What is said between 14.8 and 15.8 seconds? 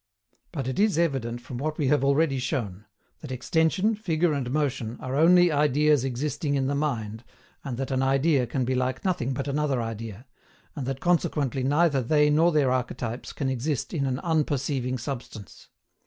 substance.